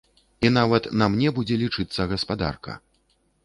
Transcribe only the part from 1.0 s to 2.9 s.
на мне будзе лічыцца гаспадарка.